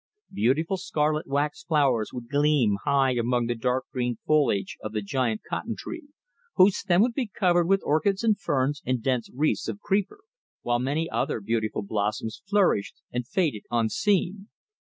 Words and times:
Beautiful 0.33 0.77
scarlet 0.77 1.27
wax 1.27 1.63
flowers 1.63 2.09
would 2.11 2.27
gleam 2.27 2.77
high 2.85 3.11
among 3.11 3.45
the 3.45 3.53
dark 3.53 3.85
green 3.93 4.17
foliage 4.25 4.75
of 4.81 4.93
the 4.93 5.01
giant 5.03 5.41
cotton 5.47 5.75
tree, 5.77 6.07
whose 6.55 6.75
stem 6.75 7.03
would 7.03 7.13
be 7.13 7.27
covered 7.27 7.67
with 7.67 7.81
orchids 7.83 8.23
and 8.23 8.39
ferns 8.39 8.81
and 8.83 9.03
dense 9.03 9.29
wreaths 9.31 9.67
of 9.67 9.79
creeper, 9.79 10.21
while 10.63 10.79
many 10.79 11.07
other 11.07 11.39
beautiful 11.39 11.83
blossoms 11.83 12.41
flourished 12.49 12.95
and 13.11 13.27
faded 13.27 13.61
unseen. 13.69 14.49